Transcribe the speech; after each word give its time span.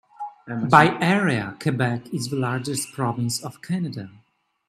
By 0.71 0.97
area, 0.99 1.55
Quebec 1.61 2.11
is 2.11 2.29
the 2.29 2.35
largest 2.35 2.91
province 2.91 3.39
of 3.43 3.61
Canada. 3.61 4.09